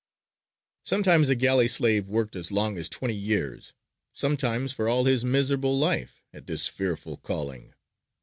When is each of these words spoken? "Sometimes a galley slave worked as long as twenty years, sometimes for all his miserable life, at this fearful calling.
"Sometimes 0.83 1.29
a 1.29 1.35
galley 1.35 1.67
slave 1.67 2.09
worked 2.09 2.35
as 2.35 2.51
long 2.51 2.75
as 2.79 2.89
twenty 2.89 3.13
years, 3.13 3.75
sometimes 4.13 4.73
for 4.73 4.89
all 4.89 5.05
his 5.05 5.23
miserable 5.23 5.77
life, 5.77 6.23
at 6.33 6.47
this 6.47 6.67
fearful 6.67 7.17
calling. 7.17 7.75